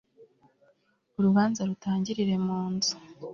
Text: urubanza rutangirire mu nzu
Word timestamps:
urubanza 1.17 1.59
rutangirire 1.69 2.35
mu 2.45 2.59
nzu 2.73 2.93